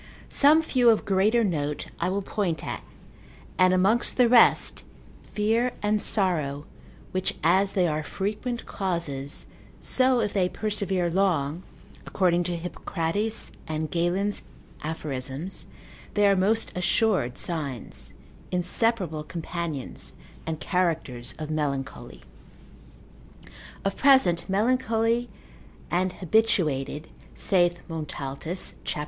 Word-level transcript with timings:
Some 0.29 0.63
few 0.63 0.89
of 0.89 1.05
greater 1.05 1.43
note 1.43 1.85
I 1.99 2.09
will 2.09 2.23
point 2.23 2.65
at; 2.65 2.81
and 3.59 3.71
amongst 3.71 4.17
the 4.17 4.27
rest, 4.27 4.83
fear 5.21 5.73
and 5.83 6.01
sorrow, 6.01 6.65
which 7.11 7.35
as 7.43 7.73
they 7.73 7.87
are 7.87 8.01
frequent 8.01 8.65
causes, 8.65 9.45
so 9.79 10.19
if 10.19 10.33
they 10.33 10.49
persevere 10.49 11.11
long, 11.11 11.61
according 12.03 12.45
to 12.45 12.55
Hippocrates 12.57 13.51
and 13.67 13.91
Galen's 13.91 14.41
aphorisms, 14.81 15.67
they 16.15 16.25
are 16.25 16.35
most 16.35 16.71
assured 16.75 17.37
signs, 17.37 18.15
inseparable 18.49 19.23
companions, 19.23 20.15
and 20.47 20.59
characters 20.59 21.35
of 21.37 21.51
melancholy; 21.51 22.21
of 23.85 23.95
present 23.97 24.49
melancholy 24.49 25.29
and 25.91 26.13
habituated, 26.13 27.07
saith 27.35 27.81
Montaltus 27.87 28.77
cap. 28.83 28.99